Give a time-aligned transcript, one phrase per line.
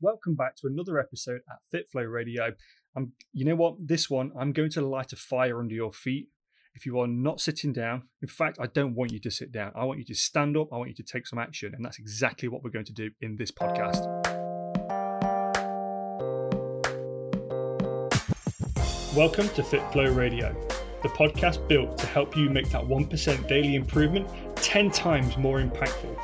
[0.00, 2.52] welcome back to another episode at FitFlow Radio.
[2.96, 3.74] I'm, you know what?
[3.80, 6.28] This one, I'm going to light a fire under your feet.
[6.74, 9.72] If you are not sitting down, in fact, I don't want you to sit down.
[9.74, 10.68] I want you to stand up.
[10.72, 11.74] I want you to take some action.
[11.74, 14.04] And that's exactly what we're going to do in this podcast.
[19.16, 20.54] Welcome to FitFlow Radio,
[21.02, 26.16] the podcast built to help you make that 1% daily improvement 10 times more impactful.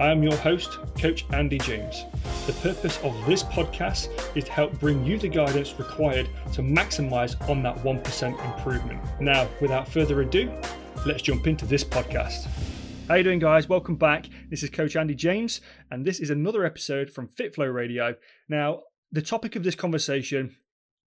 [0.00, 2.04] I am your host, Coach Andy James.
[2.46, 7.40] The purpose of this podcast is to help bring you the guidance required to maximize
[7.48, 9.02] on that 1% improvement.
[9.18, 10.52] Now, without further ado,
[11.06, 12.46] let's jump into this podcast.
[13.08, 13.66] How you doing guys?
[13.66, 14.26] Welcome back.
[14.50, 18.14] This is Coach Andy James and this is another episode from FitFlow Radio.
[18.46, 20.54] Now, the topic of this conversation,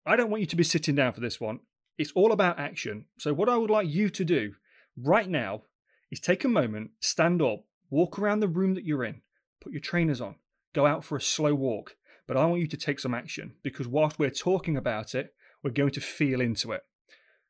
[0.08, 1.60] I don't want you to be sitting down for this one.
[2.00, 3.06] It's all about action.
[3.20, 4.56] So what I would like you to do
[4.98, 5.62] right now
[6.10, 7.60] is take a moment, stand up,
[7.92, 9.22] walk around the room that you're in,
[9.62, 10.34] put your trainers on,
[10.78, 11.96] go out for a slow walk.
[12.28, 15.34] But I want you to take some action because whilst we're talking about it,
[15.64, 16.82] we're going to feel into it.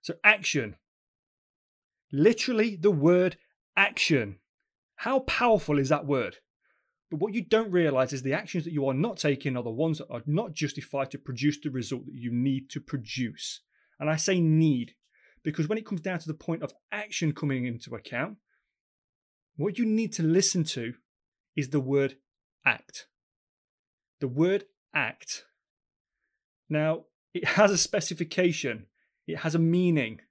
[0.02, 0.76] So, action.
[2.12, 3.38] Literally, the word
[3.76, 4.40] action.
[4.98, 6.38] How powerful is that word?
[7.12, 9.70] But what you don't realize is the actions that you are not taking are the
[9.70, 13.62] ones that are not justified to produce the result that you need to produce.
[14.00, 14.94] And I say need
[15.44, 18.38] because when it comes down to the point of action coming into account,
[19.56, 20.94] what you need to listen to
[21.56, 22.18] is the word
[22.66, 23.08] act.
[24.20, 25.46] The word act.
[26.70, 28.88] Now, it has a specification,
[29.28, 30.22] it has a meaning.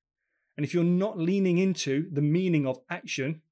[0.56, 3.42] And if you're not leaning into the meaning of action,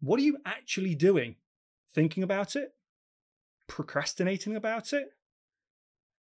[0.00, 1.36] what are you actually doing?
[1.94, 2.74] Thinking about it?
[3.68, 5.10] Procrastinating about it?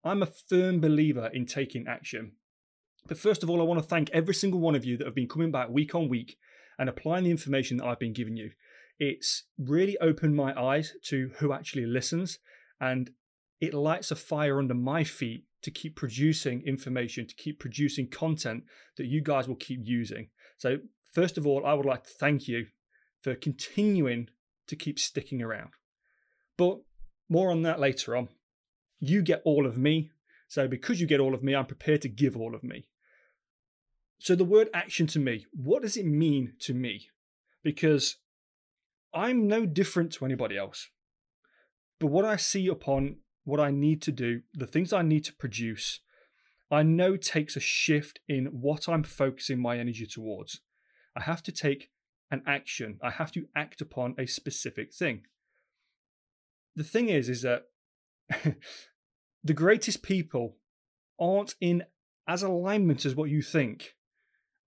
[0.03, 2.31] I'm a firm believer in taking action.
[3.07, 5.15] But first of all, I want to thank every single one of you that have
[5.15, 6.37] been coming back week on week
[6.79, 8.49] and applying the information that I've been giving you
[8.99, 12.39] it's really opened my eyes to who actually listens
[12.81, 13.11] and
[13.59, 18.63] it lights a fire under my feet to keep producing information, to keep producing content
[18.97, 20.29] that you guys will keep using.
[20.57, 20.77] So,
[21.11, 22.67] first of all, I would like to thank you
[23.21, 24.29] for continuing
[24.67, 25.71] to keep sticking around.
[26.57, 26.79] But
[27.27, 28.29] more on that later on.
[28.99, 30.11] You get all of me.
[30.47, 32.87] So, because you get all of me, I'm prepared to give all of me.
[34.19, 37.07] So, the word action to me, what does it mean to me?
[37.63, 38.17] Because
[39.13, 40.89] I'm no different to anybody else.
[41.99, 45.33] But what I see upon what I need to do, the things I need to
[45.33, 46.01] produce,
[46.71, 50.61] I know takes a shift in what I'm focusing my energy towards.
[51.15, 51.89] I have to take
[52.31, 55.23] an action, I have to act upon a specific thing.
[56.75, 57.65] The thing is, is that
[59.43, 60.57] the greatest people
[61.19, 61.83] aren't in
[62.27, 63.95] as alignment as what you think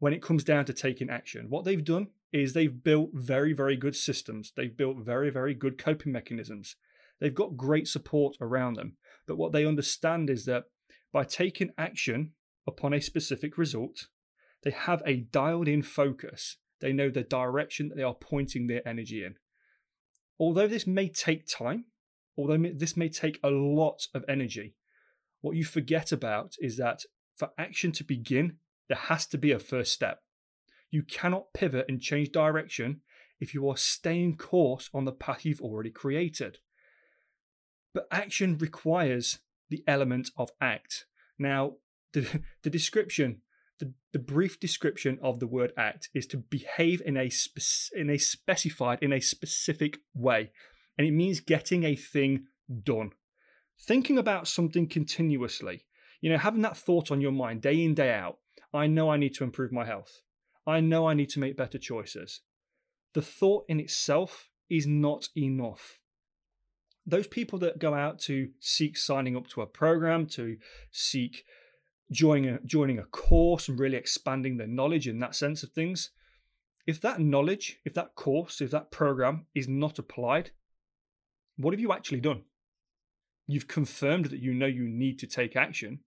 [0.00, 1.46] when it comes down to taking action.
[1.48, 4.52] What they've done is they've built very, very good systems.
[4.56, 6.74] They've built very, very good coping mechanisms.
[7.22, 8.96] They've got great support around them.
[9.28, 10.64] But what they understand is that
[11.12, 12.32] by taking action
[12.66, 14.08] upon a specific result,
[14.64, 16.56] they have a dialed in focus.
[16.80, 19.36] They know the direction that they are pointing their energy in.
[20.40, 21.84] Although this may take time,
[22.36, 24.74] although this may take a lot of energy,
[25.42, 27.04] what you forget about is that
[27.36, 28.56] for action to begin,
[28.88, 30.22] there has to be a first step.
[30.90, 33.02] You cannot pivot and change direction
[33.38, 36.58] if you are staying course on the path you've already created.
[37.94, 39.38] But action requires
[39.68, 41.06] the element of act.
[41.38, 41.74] Now,
[42.12, 43.42] the, the description,
[43.80, 48.10] the, the brief description of the word act is to behave in a, spe- in
[48.10, 50.52] a specified, in a specific way.
[50.96, 52.46] And it means getting a thing
[52.82, 53.12] done.
[53.80, 55.84] Thinking about something continuously,
[56.20, 58.38] you know, having that thought on your mind day in, day out.
[58.72, 60.22] I know I need to improve my health.
[60.66, 62.40] I know I need to make better choices.
[63.14, 65.98] The thought in itself is not enough.
[67.04, 70.56] Those people that go out to seek signing up to a program, to
[70.90, 71.44] seek
[72.12, 76.10] joining a, joining a course and really expanding their knowledge in that sense of things,
[76.86, 80.50] if that knowledge, if that course, if that program is not applied,
[81.56, 82.42] what have you actually done?
[83.46, 86.00] You've confirmed that you know you need to take action,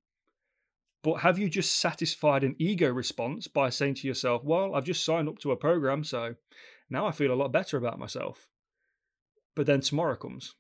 [1.04, 5.06] but have you just satisfied an ego response by saying to yourself, well, I've just
[5.06, 6.36] signed up to a program, so
[6.90, 8.48] now I feel a lot better about myself?
[9.56, 10.56] But then tomorrow comes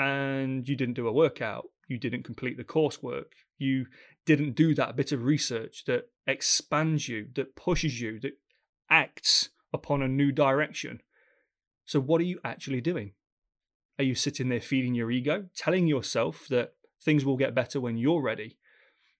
[0.00, 3.26] and you didn't do a workout, you didn't complete the coursework,
[3.58, 3.84] you
[4.24, 8.32] didn't do that bit of research that expands you, that pushes you, that
[8.88, 11.00] acts upon a new direction.
[11.84, 13.12] So, what are you actually doing?
[13.98, 17.98] Are you sitting there feeding your ego, telling yourself that things will get better when
[17.98, 18.56] you're ready?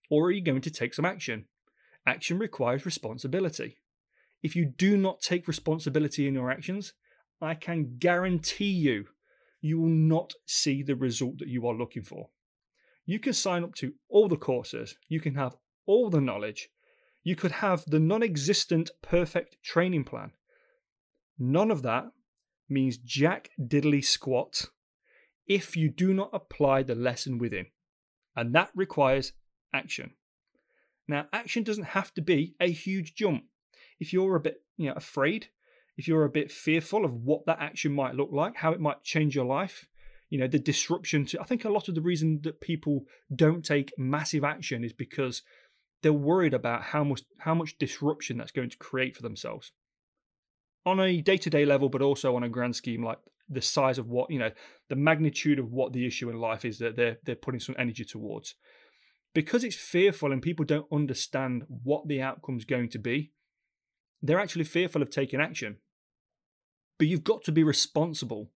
[0.09, 1.45] Or are you going to take some action?
[2.07, 3.77] Action requires responsibility.
[4.41, 6.93] If you do not take responsibility in your actions,
[7.39, 9.05] I can guarantee you
[9.61, 12.29] you will not see the result that you are looking for.
[13.05, 15.55] You can sign up to all the courses, you can have
[15.85, 16.69] all the knowledge,
[17.23, 20.31] you could have the non existent perfect training plan.
[21.37, 22.05] None of that
[22.69, 24.67] means jack diddly squat
[25.47, 27.67] if you do not apply the lesson within.
[28.35, 29.33] And that requires
[29.73, 30.11] action.
[31.07, 33.43] Now, action doesn't have to be a huge jump.
[33.99, 35.47] If you're a bit, you know, afraid,
[36.01, 39.03] if you're a bit fearful of what that action might look like, how it might
[39.03, 39.87] change your life,
[40.31, 43.03] you know, the disruption to I think a lot of the reason that people
[43.33, 45.43] don't take massive action is because
[46.01, 49.73] they're worried about how much how much disruption that's going to create for themselves.
[50.87, 54.31] On a day-to-day level but also on a grand scheme like the size of what
[54.31, 54.49] you know
[54.89, 58.05] the magnitude of what the issue in life is that they're they're putting some energy
[58.05, 58.55] towards.
[59.35, 63.33] Because it's fearful and people don't understand what the outcome's going to be
[64.23, 65.77] they're actually fearful of taking action
[67.01, 68.51] but you've got to be responsible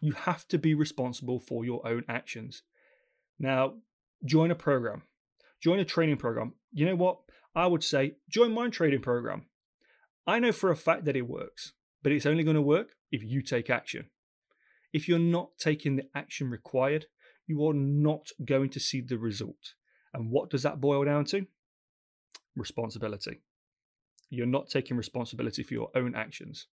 [0.00, 2.62] you have to be responsible for your own actions
[3.38, 3.74] now
[4.24, 5.02] join a program
[5.62, 7.18] join a training program you know what
[7.54, 9.44] i would say join my training program
[10.26, 11.72] I know for a fact that it works,
[12.04, 14.06] but it's only going to work if you take action.
[14.92, 17.06] If you're not taking the action required,
[17.46, 19.74] you are not going to see the result.
[20.12, 21.46] And what does that boil down to?
[22.54, 23.40] Responsibility.
[24.28, 26.66] You're not taking responsibility for your own actions.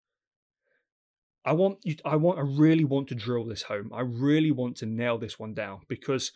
[1.44, 3.92] I want you I want I really want to drill this home.
[3.94, 6.32] I really want to nail this one down because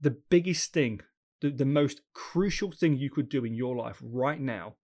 [0.00, 1.00] the biggest thing,
[1.40, 4.74] the, the most crucial thing you could do in your life right now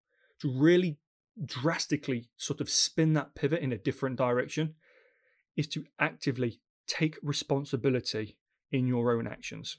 [0.40, 0.98] to really
[1.44, 4.74] drastically sort of spin that pivot in a different direction
[5.56, 8.36] is to actively take responsibility
[8.70, 9.78] in your own actions.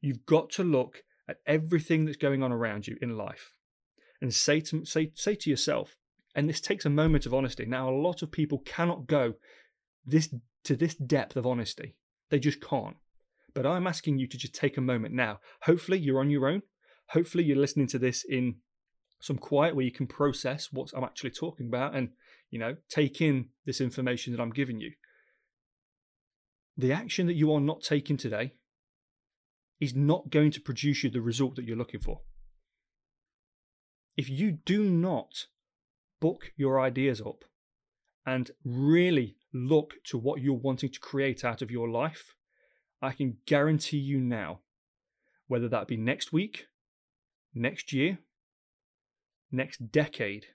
[0.00, 3.52] You've got to look at everything that's going on around you in life
[4.20, 5.96] and say to, say, say to yourself,
[6.38, 7.66] and this takes a moment of honesty.
[7.66, 9.34] Now, a lot of people cannot go
[10.06, 10.32] this
[10.62, 11.96] to this depth of honesty.
[12.30, 12.94] They just can't.
[13.54, 15.40] But I'm asking you to just take a moment now.
[15.62, 16.62] Hopefully, you're on your own.
[17.08, 18.58] Hopefully, you're listening to this in
[19.20, 22.10] some quiet where you can process what I'm actually talking about and,
[22.50, 24.92] you know, take in this information that I'm giving you.
[26.76, 28.52] The action that you are not taking today
[29.80, 32.20] is not going to produce you the result that you're looking for.
[34.16, 35.46] If you do not
[36.20, 37.44] book your ideas up
[38.26, 42.34] and really look to what you're wanting to create out of your life,
[43.00, 44.60] I can guarantee you now,
[45.46, 46.66] whether that be next week,
[47.54, 48.18] next year,
[49.50, 50.46] next decade,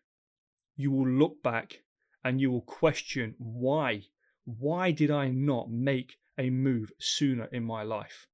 [0.75, 1.81] you will look back
[2.23, 4.03] and you will question why.
[4.45, 8.27] Why did I not make a move sooner in my life?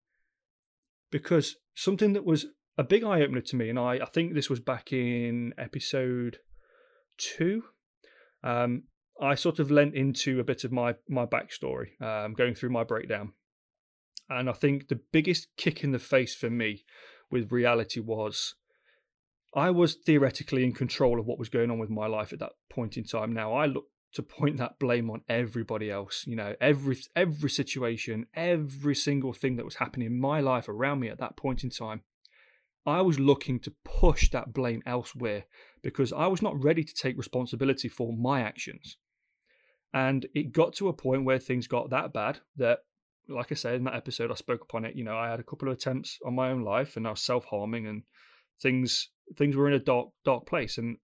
[1.11, 2.47] Because something that was
[2.77, 6.39] a big eye opener to me, and I, I think this was back in episode
[7.19, 7.63] two.
[8.43, 8.83] Um,
[9.21, 12.83] I sort of lent into a bit of my my backstory, um, going through my
[12.83, 13.33] breakdown,
[14.29, 16.85] and I think the biggest kick in the face for me
[17.29, 18.55] with reality was
[19.53, 22.53] I was theoretically in control of what was going on with my life at that
[22.69, 23.33] point in time.
[23.33, 26.25] Now I look to point that blame on everybody else.
[26.25, 30.99] You know, every every situation, every single thing that was happening in my life around
[30.99, 32.01] me at that point in time.
[32.85, 35.45] I was looking to push that blame elsewhere
[35.81, 38.97] because I was not ready to take responsibility for my actions.
[39.93, 42.79] And it got to a point where things got that bad that,
[43.27, 44.95] like I said in that episode, I spoke upon it.
[44.95, 47.21] You know, I had a couple of attempts on my own life and I was
[47.21, 48.03] self harming and
[48.61, 50.97] things things were in a dark dark place and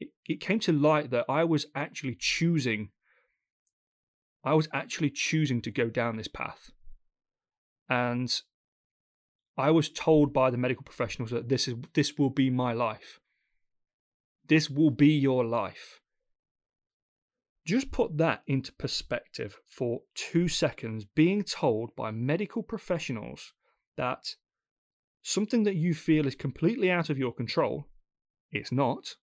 [0.00, 2.90] it, it came to light that i was actually choosing
[4.44, 6.70] i was actually choosing to go down this path
[7.88, 8.42] and
[9.56, 13.20] i was told by the medical professionals that this is this will be my life
[14.48, 16.00] this will be your life
[17.66, 23.54] just put that into perspective for two seconds being told by medical professionals
[23.96, 24.36] that
[25.22, 27.88] something that you feel is completely out of your control,
[28.52, 29.16] it's not,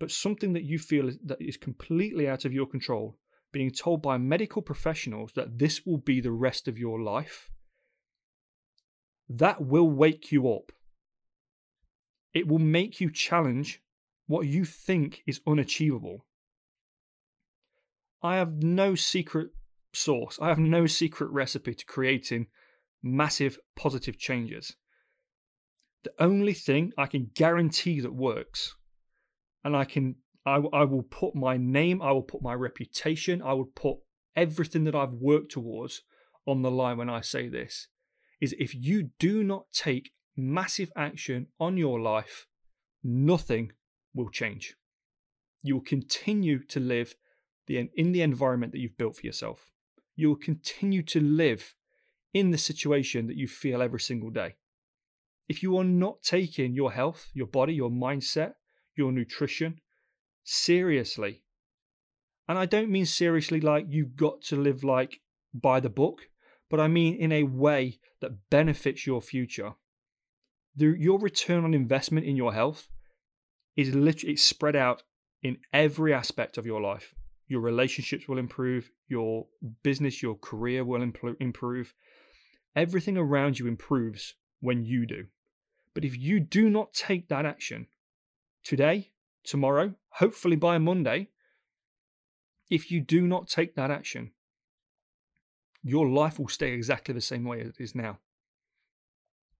[0.00, 3.18] but something that you feel that is completely out of your control,
[3.52, 7.50] being told by medical professionals that this will be the rest of your life,
[9.28, 10.72] that will wake you up.
[12.32, 13.80] It will make you challenge
[14.26, 16.24] what you think is unachievable.
[18.22, 19.50] I have no secret
[19.92, 22.46] sauce, I have no secret recipe to creating
[23.02, 24.76] massive positive changes.
[26.04, 28.74] The only thing I can guarantee that works,
[29.62, 33.52] and I can, I, I will put my name, I will put my reputation, I
[33.52, 33.98] will put
[34.36, 36.02] everything that I've worked towards
[36.46, 37.88] on the line when I say this,
[38.40, 42.46] is if you do not take massive action on your life,
[43.02, 43.72] nothing
[44.14, 44.74] will change.
[45.62, 47.14] You will continue to live
[47.66, 49.70] the, in the environment that you've built for yourself.
[50.16, 51.74] you will continue to live
[52.32, 54.54] in the situation that you feel every single day.
[55.48, 58.54] If you are not taking your health, your body, your mindset,
[58.96, 59.80] your nutrition
[60.42, 61.42] seriously,
[62.48, 65.20] and I don't mean seriously like you've got to live like
[65.52, 66.28] by the book,
[66.70, 69.74] but I mean in a way that benefits your future.
[70.76, 72.88] The, your return on investment in your health
[73.76, 75.02] is literally spread out
[75.42, 77.14] in every aspect of your life.
[77.46, 79.46] Your relationships will improve, your
[79.82, 81.94] business, your career will improve.
[82.74, 85.26] Everything around you improves when you do.
[85.92, 87.86] But if you do not take that action
[88.64, 89.12] today,
[89.44, 91.28] tomorrow, hopefully by Monday,
[92.70, 94.32] if you do not take that action,
[95.82, 98.18] your life will stay exactly the same way as it is now.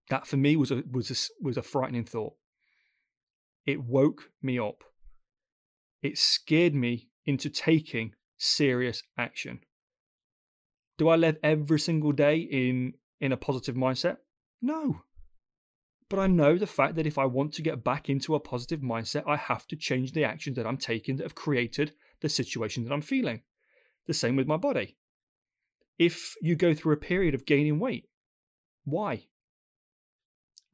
[0.09, 2.33] That for me was a was a, was a frightening thought.
[3.65, 4.83] It woke me up.
[6.01, 9.61] It scared me into taking serious action.
[10.97, 14.17] Do I live every single day in in a positive mindset?
[14.61, 15.01] No.
[16.09, 18.81] But I know the fact that if I want to get back into a positive
[18.81, 22.83] mindset, I have to change the actions that I'm taking that have created the situation
[22.83, 23.41] that I'm feeling.
[24.05, 24.97] The same with my body.
[25.97, 28.07] If you go through a period of gaining weight,
[28.83, 29.25] why?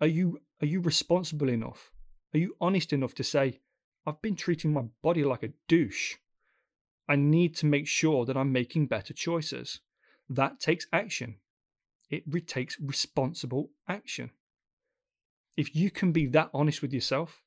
[0.02, 1.92] Are you are you responsible enough?
[2.34, 3.60] Are you honest enough to say,
[4.06, 6.16] I've been treating my body like a douche?
[7.08, 9.82] I need to make sure that I'm making better choices.
[10.30, 11.38] That takes action.
[12.10, 14.32] It takes responsible action.
[15.58, 17.42] If you can be that honest with yourself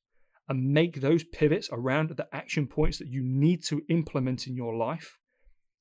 [0.48, 4.74] and make those pivots around the action points that you need to implement in your
[4.74, 5.18] life,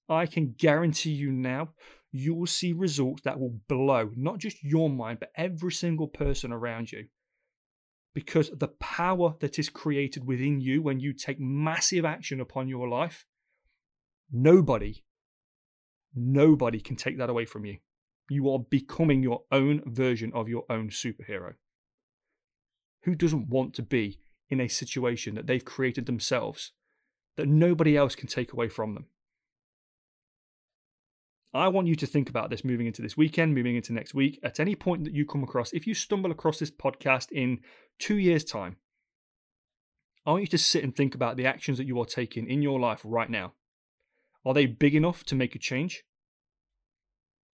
[0.07, 1.69] I can guarantee you now
[2.11, 6.53] you will see results that will blow not just your mind, but every single person
[6.53, 7.07] around you.
[8.13, 12.87] Because the power that is created within you when you take massive action upon your
[12.87, 13.25] life,
[14.31, 15.03] nobody,
[16.15, 17.77] nobody can take that away from you.
[18.29, 21.55] You are becoming your own version of your own superhero.
[23.03, 26.71] Who doesn't want to be in a situation that they've created themselves
[27.35, 29.07] that nobody else can take away from them?
[31.53, 34.39] I want you to think about this moving into this weekend, moving into next week.
[34.43, 37.59] At any point that you come across, if you stumble across this podcast in
[37.99, 38.77] two years' time,
[40.25, 42.63] I want you to sit and think about the actions that you are taking in
[42.63, 43.53] your life right now.
[44.43, 46.03] Are they big enough to make a change?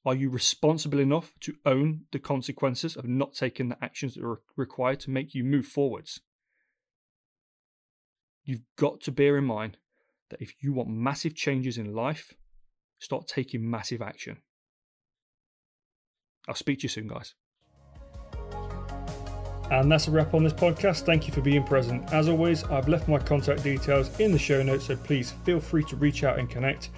[0.06, 4.42] Are you responsible enough to own the consequences of not taking the actions that are
[4.56, 6.22] required to make you move forwards?
[8.46, 9.78] You've got to bear in mind
[10.30, 12.34] that if you want massive changes in life,
[13.00, 14.38] start taking massive action.
[16.48, 17.34] I'll speak to you soon, guys.
[19.72, 21.02] And that's a wrap on this podcast.
[21.02, 22.12] Thank you for being present.
[22.12, 25.84] As always, I've left my contact details in the show notes, so please feel free
[25.86, 26.90] to reach out and connect.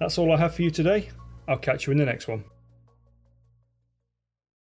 [0.00, 1.10] That's all I have for you today.
[1.46, 2.44] I'll catch you in the next one.